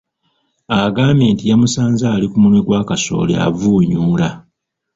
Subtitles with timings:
[0.81, 4.29] Agambye nti yamusanze ali ku munwe gwa kasooli avunyuula.